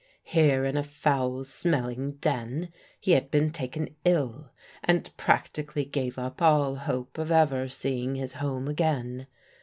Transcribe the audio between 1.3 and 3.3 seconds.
smelling den, he had